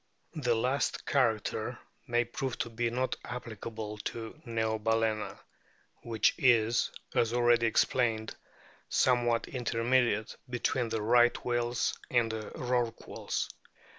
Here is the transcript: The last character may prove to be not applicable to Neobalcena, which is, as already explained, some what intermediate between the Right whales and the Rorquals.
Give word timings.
The 0.33 0.55
last 0.55 1.05
character 1.05 1.77
may 2.07 2.25
prove 2.25 2.57
to 2.57 2.71
be 2.71 2.89
not 2.89 3.15
applicable 3.23 3.99
to 3.99 4.33
Neobalcena, 4.47 5.39
which 6.01 6.33
is, 6.39 6.89
as 7.13 7.33
already 7.33 7.67
explained, 7.67 8.35
some 8.89 9.27
what 9.27 9.47
intermediate 9.47 10.37
between 10.49 10.89
the 10.89 11.03
Right 11.03 11.45
whales 11.45 11.99
and 12.09 12.31
the 12.31 12.49
Rorquals. 12.55 13.47